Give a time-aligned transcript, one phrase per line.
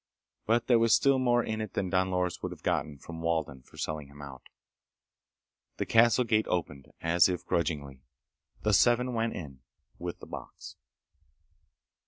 [0.47, 3.61] But there was still more in it than Don Loris would have gotten from Walden
[3.61, 4.41] for selling him out.
[5.77, 8.01] The castle gate opened, as if grudgingly.
[8.63, 9.59] The seven went in.
[9.99, 10.75] With the box.